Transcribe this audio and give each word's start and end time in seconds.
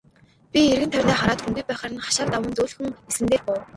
Би 0.51 0.59
эргэн 0.73 0.91
тойрноо 0.91 1.17
хараад 1.19 1.39
хүнгүй 1.41 1.63
байхаар 1.67 1.91
нь 1.93 2.03
хашааг 2.05 2.27
даван 2.31 2.55
зөөлхөн 2.55 2.87
элсэн 3.09 3.25
дээр 3.29 3.43
буув. 3.45 3.63